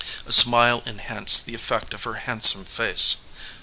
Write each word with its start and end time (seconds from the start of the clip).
A 0.25 0.31
smile 0.31 0.81
enhanced 0.87 1.45
the 1.45 1.53
effect 1.53 1.93
of 1.93 2.05
her 2.05 2.15
handsome 2.25 2.65
face. 2.65 3.17